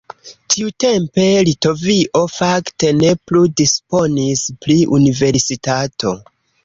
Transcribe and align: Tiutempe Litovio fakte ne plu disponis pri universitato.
Tiutempe 0.53 1.25
Litovio 1.49 2.23
fakte 2.37 2.91
ne 3.03 3.11
plu 3.31 3.43
disponis 3.63 4.43
pri 4.65 4.79
universitato. 5.01 6.15